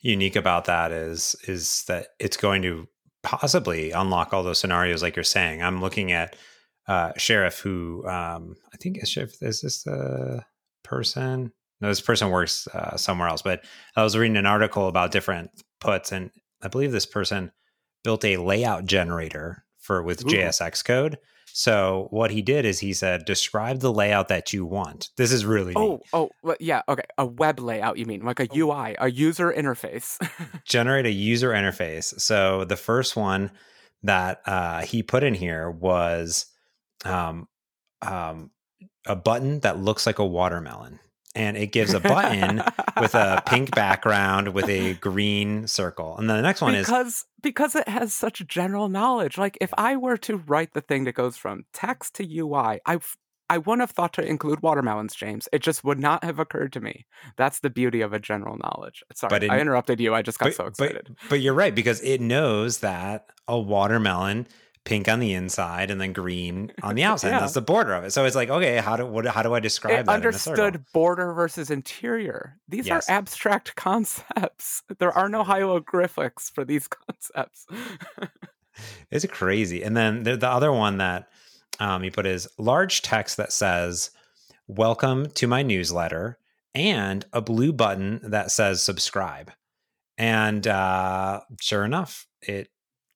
[0.00, 2.88] unique about that is is that it's going to
[3.22, 5.62] possibly unlock all those scenarios like you're saying.
[5.62, 6.36] I'm looking at
[6.86, 9.42] uh, Sheriff, who um, I think is Sheriff.
[9.42, 10.44] Is this the
[10.82, 11.52] person?
[11.80, 13.42] No, this person works uh, somewhere else.
[13.42, 13.64] But
[13.96, 16.30] I was reading an article about different puts, and
[16.62, 17.52] I believe this person
[18.04, 20.28] built a layout generator for with Ooh.
[20.28, 21.18] JSX code.
[21.52, 25.08] So what he did is he said, describe the layout that you want.
[25.16, 26.00] This is really oh neat.
[26.12, 30.16] oh yeah okay a web layout you mean like a UI a user interface.
[30.64, 32.18] Generate a user interface.
[32.20, 33.50] So the first one
[34.02, 36.46] that uh, he put in here was
[37.04, 37.48] um,
[38.02, 38.50] um,
[39.06, 41.00] a button that looks like a watermelon
[41.34, 42.62] and it gives a button
[43.00, 46.16] with a pink background with a green circle.
[46.16, 49.38] And then the next one because, is because because it has such general knowledge.
[49.38, 52.98] Like if I were to write the thing that goes from text to UI, I
[53.48, 55.48] I wouldn't have thought to include watermelons, James.
[55.52, 57.06] It just would not have occurred to me.
[57.36, 59.02] That's the beauty of a general knowledge.
[59.14, 60.14] Sorry, it, I interrupted you.
[60.14, 61.06] I just got but, so excited.
[61.08, 64.46] But, but you're right because it knows that a watermelon
[64.84, 67.30] pink on the inside and then green on the outside.
[67.30, 67.40] yeah.
[67.40, 68.12] That's the border of it.
[68.12, 70.12] So it's like, okay, how do what, how do I describe it that?
[70.12, 72.58] Understood border versus interior.
[72.68, 73.08] These yes.
[73.08, 74.82] are abstract concepts.
[74.98, 77.66] There are no hieroglyphics for these concepts.
[79.10, 79.82] it's crazy.
[79.82, 81.28] And then the, the other one that
[81.78, 84.10] um, he put is large text that says,
[84.66, 86.38] "Welcome to my newsletter,"
[86.74, 89.50] and a blue button that says subscribe.
[90.18, 92.68] And uh, sure enough, it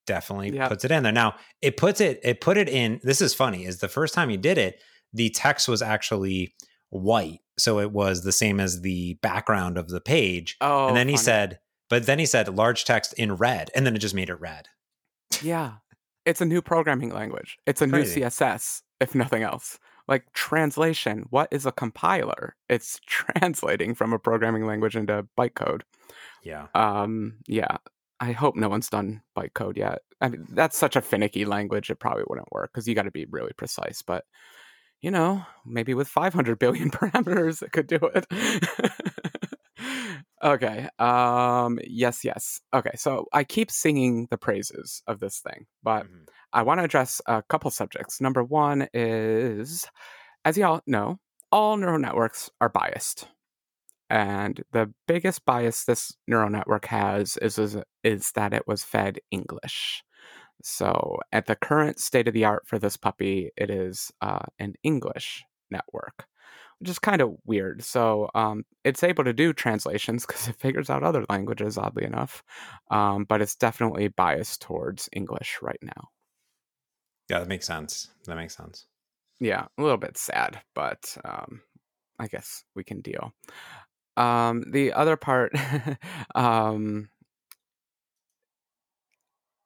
[0.07, 0.69] definitely yep.
[0.69, 1.12] puts it in there.
[1.12, 3.01] Now it puts it it put it in.
[3.03, 3.64] This is funny.
[3.64, 4.81] Is the first time he did it,
[5.12, 6.55] the text was actually
[6.90, 10.57] white, so it was the same as the background of the page.
[10.61, 11.12] Oh, and then funny.
[11.12, 11.59] he said,
[11.90, 14.69] but then he said large text in red, and then it just made it red.
[15.43, 15.75] Yeah,
[16.25, 17.59] it's a new programming language.
[17.67, 18.21] It's a Crazy.
[18.21, 19.79] new CSS, if nothing else.
[20.07, 22.57] Like translation, what is a compiler?
[22.69, 25.83] It's translating from a programming language into bytecode.
[26.43, 26.67] Yeah.
[26.75, 27.38] Um.
[27.47, 27.79] Yeah.
[28.20, 30.00] I hope no one's done bytecode yet.
[30.20, 33.11] I mean, that's such a finicky language; it probably wouldn't work because you got to
[33.11, 34.03] be really precise.
[34.03, 34.24] But
[35.00, 38.27] you know, maybe with 500 billion parameters, it could do it.
[40.42, 40.88] okay.
[40.98, 41.79] Um.
[41.85, 42.24] Yes.
[42.24, 42.61] Yes.
[42.72, 42.92] Okay.
[42.96, 46.24] So I keep singing the praises of this thing, but mm-hmm.
[46.53, 48.20] I want to address a couple subjects.
[48.20, 49.87] Number one is,
[50.44, 51.18] as y'all know,
[51.50, 53.27] all neural networks are biased.
[54.14, 59.18] And the biggest bias this neural network has is, is, is that it was fed
[59.33, 60.05] English.
[60.62, 64.74] So, at the current state of the art for this puppy, it is uh, an
[64.85, 66.27] English network,
[66.79, 67.83] which is kind of weird.
[67.83, 72.44] So, um, it's able to do translations because it figures out other languages, oddly enough,
[72.92, 76.11] um, but it's definitely biased towards English right now.
[77.29, 78.11] Yeah, that makes sense.
[78.27, 78.87] That makes sense.
[79.40, 81.62] Yeah, a little bit sad, but um,
[82.20, 83.33] I guess we can deal.
[84.16, 85.53] Um, the other part,
[86.35, 87.09] um,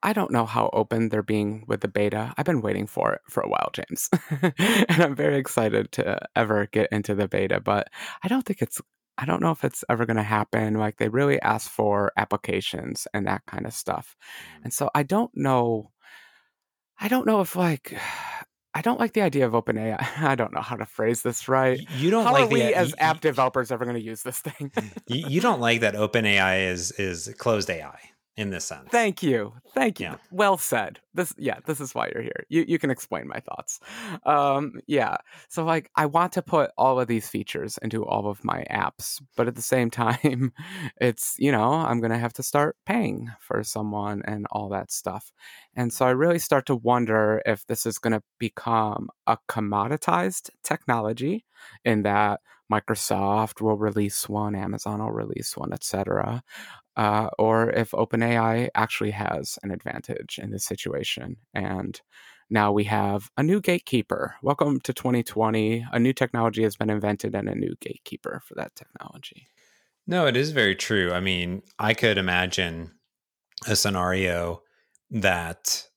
[0.01, 2.33] I don't know how open they're being with the beta.
[2.37, 4.09] I've been waiting for it for a while, James.
[4.41, 7.89] and I'm very excited to ever get into the beta, but
[8.23, 8.81] I don't think it's
[9.17, 10.75] I don't know if it's ever going to happen.
[10.75, 14.15] Like they really ask for applications and that kind of stuff.
[14.59, 14.63] Mm.
[14.65, 15.91] And so I don't know
[16.99, 17.97] I don't know if like
[18.79, 20.21] I don't like the idea of OpenAI.
[20.21, 21.81] I don't know how to phrase this right.
[21.97, 24.23] You don't how like are we the, as you, app developers ever going to use
[24.23, 24.71] this thing?
[25.05, 27.99] you, you, don't like that OpenAI is is closed AI
[28.39, 28.87] in this sense.
[28.89, 29.53] Thank you.
[29.73, 30.05] Thank you.
[30.05, 30.15] Yeah.
[30.31, 30.99] Well said.
[31.13, 32.45] This yeah, this is why you're here.
[32.47, 33.81] You you can explain my thoughts.
[34.25, 35.17] Um yeah.
[35.49, 39.21] So like I want to put all of these features into all of my apps,
[39.35, 40.53] but at the same time
[41.01, 44.89] it's, you know, I'm going to have to start paying for someone and all that
[44.89, 45.33] stuff.
[45.75, 50.49] And so I really start to wonder if this is going to become a commoditized
[50.63, 51.45] technology
[51.83, 52.39] in that
[52.71, 56.43] Microsoft will release one, Amazon will release one, etc
[56.99, 61.37] uh, or if OpenAI actually has an advantage in this situation.
[61.53, 61.99] And
[62.49, 64.35] now we have a new gatekeeper.
[64.43, 65.85] Welcome to 2020.
[65.93, 69.47] A new technology has been invented and a new gatekeeper for that technology.
[70.07, 71.13] No, it is very true.
[71.13, 72.91] I mean, I could imagine
[73.65, 74.61] a scenario
[75.09, 75.87] that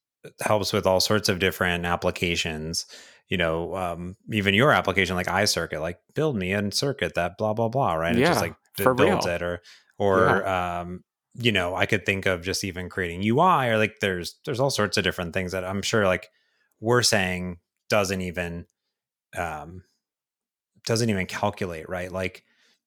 [0.40, 2.86] helps with all sorts of different applications.
[3.28, 7.54] You know, um, even your application like iCircuit, like build me a circuit that blah
[7.54, 8.14] blah blah, right?
[8.14, 9.34] Yeah, it just like for builds real.
[9.34, 9.62] it, or
[10.02, 10.80] or yeah.
[10.80, 14.60] um, you know, I could think of just even creating UI or like there's there's
[14.60, 16.28] all sorts of different things that I'm sure like
[16.80, 18.66] we're saying doesn't even
[19.36, 19.82] um
[20.84, 22.10] doesn't even calculate, right?
[22.10, 22.44] Like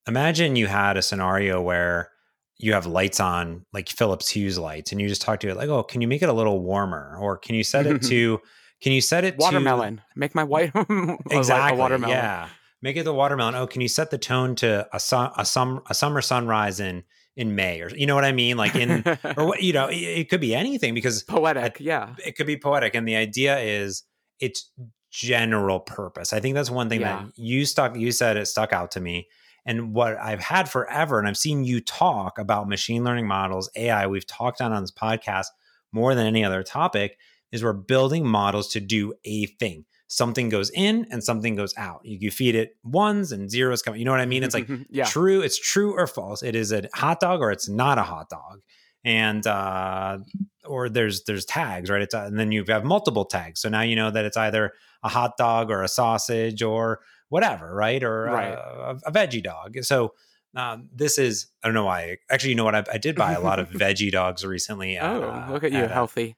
[0.08, 2.12] imagine you had a scenario where
[2.58, 5.70] you have lights on like Philips Hue lights and you just talk to it like,
[5.70, 8.40] "Oh, can you make it a little warmer?" or "Can you set it to
[8.82, 9.98] can you set it watermelon?
[9.98, 10.72] To, make my white
[11.32, 12.16] exactly watermelon.
[12.16, 12.50] Yeah.
[12.86, 13.56] Make it the watermelon.
[13.56, 17.02] Oh, can you set the tone to a sun, a sum, a summer sunrise in
[17.36, 18.58] in May or you know what I mean?
[18.58, 19.04] Like in
[19.38, 22.14] or what you know, it, it could be anything because poetic, yeah.
[22.24, 22.94] It could be poetic.
[22.94, 24.04] And the idea is
[24.40, 24.70] it's
[25.10, 26.32] general purpose.
[26.32, 27.24] I think that's one thing yeah.
[27.24, 29.30] that you stuck you said it stuck out to me.
[29.66, 34.06] And what I've had forever, and I've seen you talk about machine learning models, AI,
[34.06, 35.48] we've talked on on this podcast
[35.92, 37.18] more than any other topic,
[37.52, 42.00] is we're building models to do a thing something goes in and something goes out.
[42.06, 44.00] You, you feed it ones and zeros coming.
[44.00, 44.44] You know what I mean?
[44.44, 45.04] It's like yeah.
[45.04, 46.42] true, it's true or false.
[46.42, 48.62] It is a hot dog or it's not a hot dog.
[49.04, 50.20] And uh,
[50.64, 52.02] or there's there's tags, right?
[52.02, 53.60] It's uh, and then you have multiple tags.
[53.60, 54.72] So now you know that it's either
[55.04, 58.02] a hot dog or a sausage or whatever, right?
[58.02, 58.54] Or right.
[58.54, 59.78] A, a, veggie dog.
[59.84, 60.14] So
[60.56, 62.18] uh, this is I don't know why.
[62.32, 62.74] Actually, you know what?
[62.74, 64.98] I, I did buy a lot of veggie dogs recently.
[64.98, 66.36] At, oh, look at you, healthy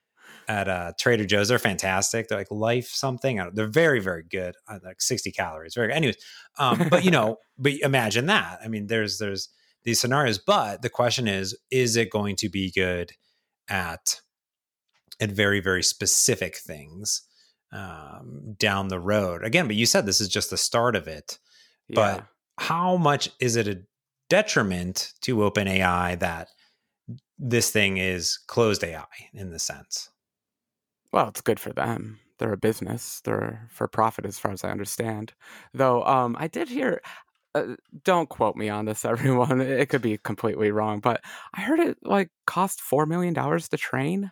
[0.48, 1.50] at uh, Trader Joe's.
[1.50, 2.28] They're fantastic.
[2.28, 3.42] They're like life something.
[3.54, 4.56] They're very very good.
[4.68, 5.76] Uh, like sixty calories.
[5.76, 5.88] Very.
[5.88, 5.96] Good.
[5.96, 6.18] Anyways,
[6.58, 8.60] um, but you know, but imagine that.
[8.64, 9.50] I mean, there's there's
[9.84, 13.12] these scenarios, but the question is, is it going to be good
[13.70, 14.22] at
[15.20, 17.24] at very very specific things
[17.72, 19.44] um, down the road?
[19.44, 21.38] Again, but you said this is just the start of it.
[21.90, 21.96] Yeah.
[21.96, 22.26] But
[22.60, 23.82] how much is it a
[24.30, 26.50] detriment to OpenAI that
[27.38, 30.10] this thing is closed AI in the sense?
[31.12, 32.20] Well, it's good for them.
[32.40, 33.22] They're a business.
[33.24, 35.34] They're for profit, as far as I understand.
[35.74, 37.02] Though, um, I did hear.
[37.56, 39.62] Uh, don't quote me on this, everyone.
[39.62, 41.22] It could be completely wrong, but
[41.54, 44.32] I heard it like cost four million dollars to train.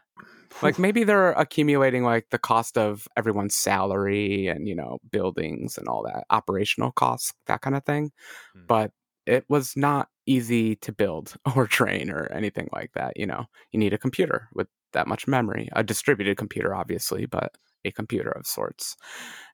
[0.61, 5.87] Like maybe they're accumulating like the cost of everyone's salary and you know buildings and
[5.87, 8.11] all that operational costs, that kind of thing.
[8.55, 8.67] Mm.
[8.67, 8.91] But
[9.25, 13.17] it was not easy to build or train or anything like that.
[13.17, 17.55] You know, you need a computer with that much memory, a distributed computer, obviously, but
[17.85, 18.97] a computer of sorts.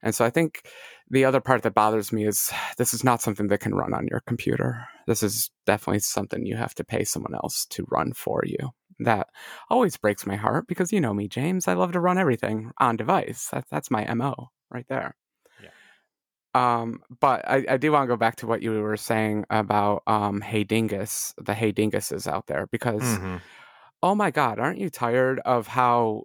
[0.01, 0.63] And so I think
[1.09, 4.07] the other part that bothers me is this is not something that can run on
[4.07, 4.87] your computer.
[5.05, 8.69] This is definitely something you have to pay someone else to run for you.
[8.99, 9.27] That
[9.69, 11.67] always breaks my heart because you know me, James.
[11.67, 13.49] I love to run everything on device.
[13.51, 15.15] That, that's my MO right there.
[16.53, 20.03] Um, but I, I do want to go back to what you were saying about
[20.05, 23.37] um, Hey Dingus, the Hey Dinguses out there, because mm-hmm.
[24.03, 26.23] Oh my God, aren't you tired of how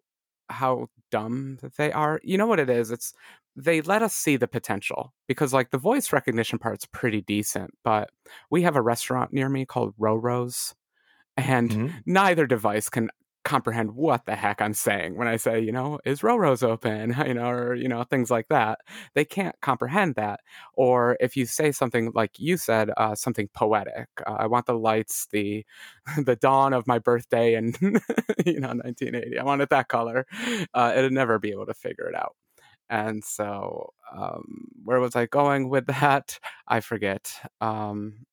[0.49, 2.21] how dumb they are?
[2.23, 2.91] You know what it is?
[2.91, 3.12] It's
[3.57, 8.11] they let us see the potential because like the voice recognition part's pretty decent, but
[8.51, 10.75] we have a restaurant near me called Roro's
[11.37, 11.97] and mm-hmm.
[12.07, 13.11] neither device can
[13.47, 17.35] comprehend what the heck I'm saying when I say, you know, is Roro's open, you
[17.35, 18.81] know, or, you know, things like that.
[19.15, 20.41] They can't comprehend that.
[20.75, 24.75] Or if you say something like you said, uh, something poetic, uh, I want the
[24.75, 25.65] lights, the,
[26.25, 27.75] the dawn of my birthday in,
[28.45, 29.39] you know, 1980.
[29.39, 30.27] I wanted that color.
[30.75, 32.35] Uh, it'd never be able to figure it out.
[32.91, 36.39] And so, um, where was I going with that?
[36.69, 37.33] I forget.
[37.61, 38.27] Um,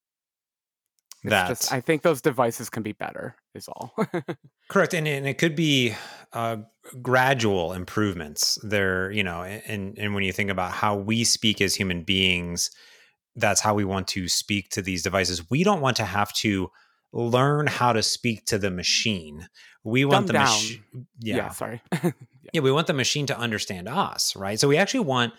[1.24, 3.36] that just, I think those devices can be better.
[3.56, 3.96] Is all
[4.70, 5.96] correct, and, and it could be
[6.34, 6.58] uh,
[7.02, 8.58] gradual improvements.
[8.64, 12.72] There, you know, and and when you think about how we speak as human beings,
[13.36, 15.50] that's how we want to speak to these devices.
[15.50, 16.72] We don't want to have to
[17.14, 19.48] learn how to speak to the machine.
[19.84, 20.84] We want Dumb the machine.
[21.20, 21.36] Yeah.
[21.36, 21.50] yeah.
[21.50, 21.82] sorry.
[22.04, 22.12] yeah.
[22.54, 24.60] yeah, we want the machine to understand us, right?
[24.60, 25.34] So we actually want.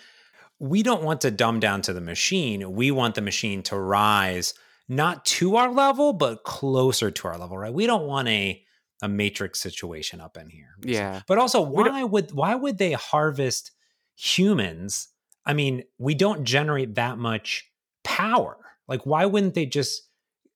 [0.61, 2.73] We don't want to dumb down to the machine.
[2.73, 4.55] We want the machine to rise
[4.89, 7.73] not to our level, but closer to our level, right?
[7.73, 8.63] We don't want a
[9.03, 10.77] a matrix situation up in here.
[10.83, 11.21] Yeah.
[11.27, 13.71] But also why would why would they harvest
[14.17, 15.09] humans?
[15.45, 17.71] I mean, we don't generate that much
[18.03, 18.57] power.
[18.89, 20.09] Like why wouldn't they just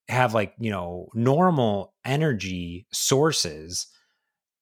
[0.09, 3.89] have like, you know, normal energy sources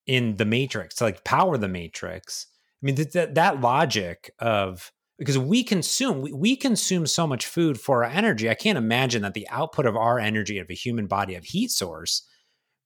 [0.06, 2.46] in the matrix to like power the matrix?
[2.82, 7.80] I mean, that that logic of because we consume we, we consume so much food
[7.80, 8.50] for our energy.
[8.50, 11.70] I can't imagine that the output of our energy of a human body of heat
[11.70, 12.26] source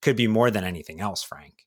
[0.02, 1.66] could be more than anything else frank.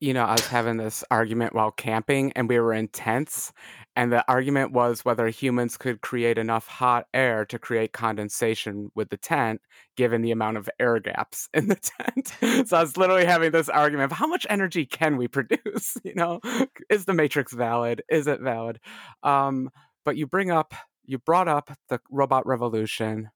[0.00, 3.52] You know i was having this argument while camping and we were in tents
[4.00, 9.10] and the argument was whether humans could create enough hot air to create condensation with
[9.10, 9.60] the tent,
[9.94, 11.76] given the amount of air gaps in the
[12.40, 12.66] tent.
[12.66, 15.98] so I was literally having this argument of how much energy can we produce?
[16.02, 16.40] You know,
[16.88, 18.00] is the matrix valid?
[18.08, 18.80] Is it valid?
[19.22, 19.68] Um,
[20.06, 20.72] but you bring up,
[21.04, 23.28] you brought up the robot revolution,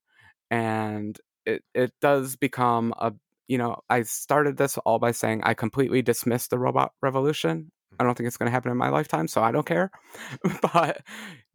[0.51, 3.13] and it it does become a
[3.49, 8.05] you know, I started this all by saying I completely dismissed the robot revolution I
[8.05, 9.91] don't think it's going to happen in my lifetime, so I don't care.
[10.73, 11.03] but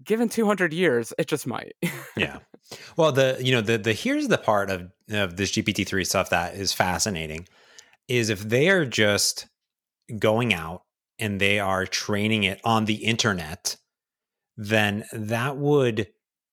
[0.04, 1.74] given 200 years, it just might.
[2.16, 2.40] yeah.
[2.98, 6.30] Well, the you know the the here's the part of of this GPT three stuff
[6.30, 7.48] that is fascinating
[8.08, 9.48] is if they are just
[10.20, 10.84] going out
[11.18, 13.76] and they are training it on the internet,
[14.56, 16.10] then that would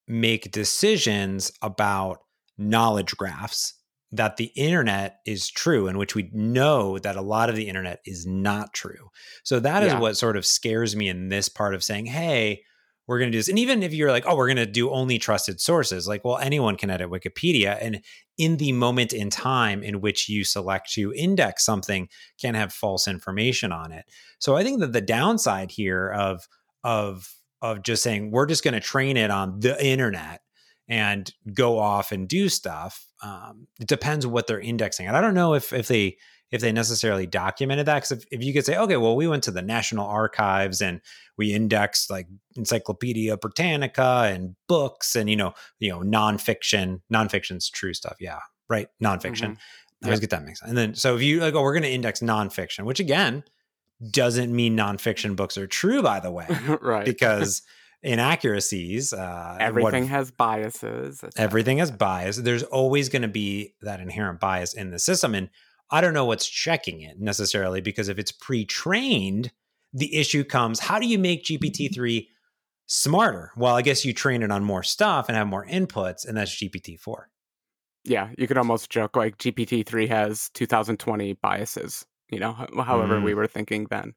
[0.07, 2.19] make decisions about
[2.57, 3.75] knowledge graphs
[4.11, 7.99] that the internet is true, in which we know that a lot of the internet
[8.05, 9.09] is not true.
[9.43, 9.99] So that is Yeah.
[9.99, 12.63] what sort of scares me in this part of saying, hey,
[13.05, 13.47] we're going to do this.
[13.49, 16.37] And even if you're like, oh, we're going to do only trusted sources, like, well,
[16.37, 17.77] anyone can edit Wikipedia.
[17.81, 18.01] And
[18.37, 23.07] in the moment in time in which you select to index something, can have false
[23.07, 24.05] information on it.
[24.39, 26.47] So I think that the downside here of,
[26.83, 30.41] of, of just saying we're just going to train it on the internet
[30.89, 33.05] and go off and do stuff.
[33.23, 35.07] Um, it depends what they're indexing.
[35.07, 36.17] And I don't know if if they
[36.51, 39.43] if they necessarily documented that because if, if you could say, okay, well, we went
[39.43, 41.01] to the National Archives and
[41.37, 47.93] we indexed like Encyclopedia Britannica and books and you know you know nonfiction nonfiction's true
[47.93, 48.15] stuff.
[48.19, 48.39] Yeah,
[48.69, 49.51] right, nonfiction.
[49.51, 49.57] Mhm.
[50.03, 50.61] I always get that mixed.
[50.63, 50.69] up.
[50.69, 53.43] And then so if you like, oh, we're going to index nonfiction, which again
[54.11, 56.45] doesn't mean nonfiction books are true, by the way,
[56.81, 57.05] right.
[57.05, 57.63] because
[58.03, 59.13] inaccuracies.
[59.13, 61.23] Uh, what- everything has biases.
[61.35, 62.37] everything has bias.
[62.37, 65.33] There's always going to be that inherent bias in the system.
[65.35, 65.49] And
[65.89, 69.51] I don't know what's checking it necessarily because if it's pre trained,
[69.93, 72.27] the issue comes how do you make GPT 3
[72.87, 73.51] smarter?
[73.55, 76.51] Well, I guess you train it on more stuff and have more inputs, and that's
[76.55, 77.29] GPT 4.
[78.03, 82.05] Yeah, you could almost joke like GPT three has 2020 biases.
[82.29, 83.23] You know, however Mm.
[83.23, 84.13] we were thinking then.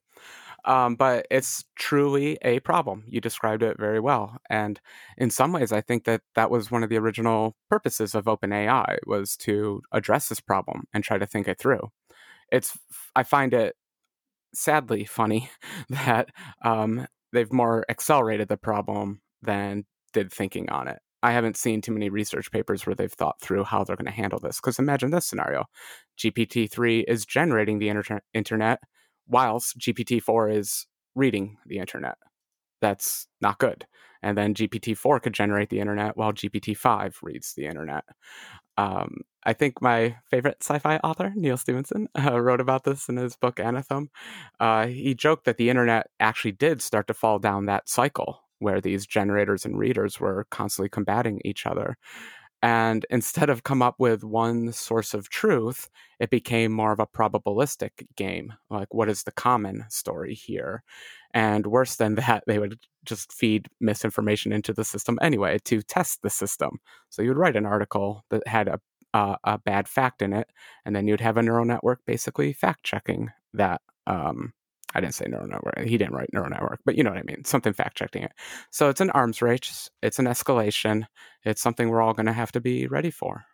[0.64, 3.04] Um, but it's truly a problem.
[3.06, 4.80] You described it very well, and
[5.16, 8.98] in some ways, I think that that was one of the original purposes of OpenAI
[9.06, 11.90] was to address this problem and try to think it through.
[12.52, 12.78] It's
[13.14, 13.76] I find it
[14.54, 15.50] sadly funny
[15.90, 16.30] that
[16.62, 20.98] um, they've more accelerated the problem than did thinking on it.
[21.22, 24.10] I haven't seen too many research papers where they've thought through how they're going to
[24.10, 24.56] handle this.
[24.56, 25.66] Because imagine this scenario
[26.18, 28.80] GPT 3 is generating the inter- internet,
[29.30, 32.16] whilst GPT 4 is reading the internet.
[32.80, 33.86] That's not good.
[34.22, 38.04] And then GPT 4 could generate the internet while GPT 5 reads the internet.
[38.76, 43.16] Um, I think my favorite sci fi author, Neal Stephenson, uh, wrote about this in
[43.16, 44.08] his book Anathem.
[44.58, 48.80] Uh, he joked that the internet actually did start to fall down that cycle where
[48.80, 51.96] these generators and readers were constantly combating each other.
[52.62, 55.88] And instead of come up with one source of truth,
[56.18, 58.52] it became more of a probabilistic game.
[58.68, 60.82] Like, what is the common story here?
[61.32, 66.22] And worse than that, they would just feed misinformation into the system anyway to test
[66.22, 66.80] the system.
[67.08, 68.80] So you'd write an article that had a
[69.12, 70.48] uh, a bad fact in it,
[70.84, 73.80] and then you'd have a neural network basically fact checking that.
[74.06, 74.52] Um,
[74.94, 75.78] I didn't say neural network.
[75.80, 77.44] He didn't write neural network, but you know what I mean.
[77.44, 78.32] Something fact checking it.
[78.70, 79.88] So it's an arms race.
[80.02, 81.06] It's an escalation.
[81.44, 83.44] It's something we're all going to have to be ready for.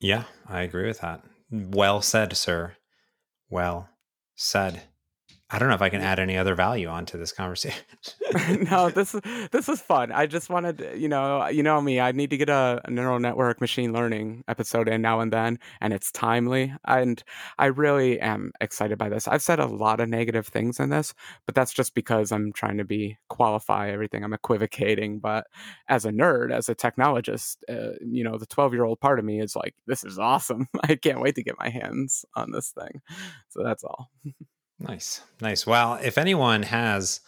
[0.00, 1.24] Yeah, I agree with that.
[1.50, 2.76] Well said, sir.
[3.50, 3.88] Well
[4.36, 4.82] said.
[5.50, 7.82] I don't know if I can add any other value onto this conversation.
[8.70, 10.12] no, this is this is fun.
[10.12, 12.00] I just wanted, you know, you know me.
[12.00, 15.58] I need to get a, a neural network machine learning episode in now and then,
[15.80, 16.74] and it's timely.
[16.86, 17.22] And
[17.58, 19.26] I really am excited by this.
[19.26, 21.14] I've said a lot of negative things in this,
[21.46, 24.24] but that's just because I'm trying to be qualify everything.
[24.24, 25.46] I'm equivocating, but
[25.88, 29.24] as a nerd, as a technologist, uh, you know, the 12 year old part of
[29.24, 30.68] me is like, this is awesome.
[30.82, 33.00] I can't wait to get my hands on this thing.
[33.48, 34.10] So that's all.
[34.80, 35.66] Nice, nice.
[35.66, 37.20] Well, if anyone has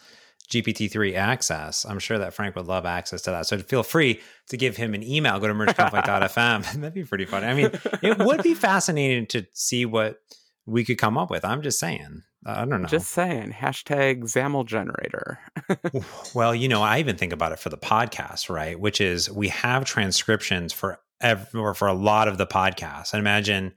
[0.51, 3.47] GPT-3 access, I'm sure that Frank would love access to that.
[3.47, 5.39] So feel free to give him an email.
[5.39, 6.73] Go to mergeconflict.fm.
[6.73, 7.47] That'd be pretty funny.
[7.47, 7.71] I mean,
[8.01, 10.19] it would be fascinating to see what
[10.65, 11.45] we could come up with.
[11.45, 12.23] I'm just saying.
[12.45, 12.87] I don't know.
[12.87, 13.51] Just saying.
[13.51, 15.39] Hashtag XAML generator.
[16.33, 18.79] well, you know, I even think about it for the podcast, right?
[18.79, 23.13] Which is we have transcriptions for ev- or for a lot of the podcasts.
[23.13, 23.73] And imagine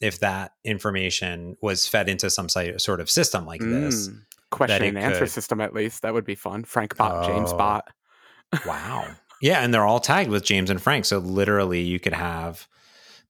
[0.00, 4.08] if that information was fed into some sort of system like this.
[4.08, 6.02] Mm, question and answer could- system, at least.
[6.02, 6.64] That would be fun.
[6.64, 7.56] Frank Bot, James Oh.
[7.58, 7.88] Bot.
[8.66, 9.06] Wow.
[9.42, 12.66] yeah, and they're all tagged with James and Frank, so literally you could have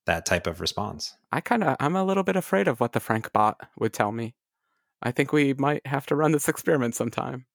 [0.06, 1.14] that type of response.
[1.32, 4.12] I kind of, I'm a little bit afraid of what the Frank Bot would tell
[4.12, 4.34] me.
[5.02, 7.46] I think we might have to run this experiment sometime.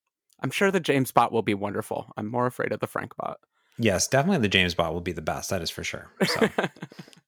[0.41, 2.11] I'm sure the James Bot will be wonderful.
[2.17, 3.39] I'm more afraid of the Frank Bot.
[3.79, 5.49] Yes, definitely the James bot will be the best.
[5.49, 6.11] That is for sure.
[6.27, 6.47] So,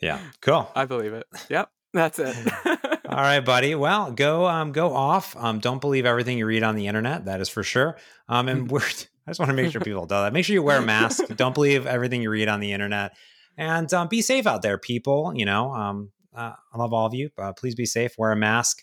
[0.00, 0.70] yeah, cool.
[0.74, 1.26] I believe it.
[1.48, 2.36] Yep, that's it.
[3.08, 3.74] All right, buddy.
[3.74, 5.36] Well, go um, go off.
[5.36, 7.24] Um, don't believe everything you read on the internet.
[7.24, 7.98] That is for sure.
[8.28, 8.80] Um, and we're
[9.26, 10.32] I just want to make sure people know that.
[10.32, 11.24] Make sure you wear a mask.
[11.36, 13.16] don't believe everything you read on the internet,
[13.56, 15.32] and um, be safe out there, people.
[15.34, 17.30] You know, um, uh, I love all of you.
[17.38, 18.14] Uh, please be safe.
[18.18, 18.82] Wear a mask.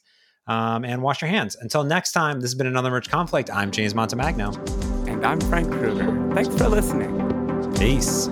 [0.50, 1.58] Um, and wash your hands.
[1.60, 3.50] Until next time, this has been another Merge Conflict.
[3.52, 4.56] I'm James Montemagno.
[5.06, 6.34] and I'm Frank Krueger.
[6.34, 7.74] Thanks for listening.
[7.76, 8.30] Peace.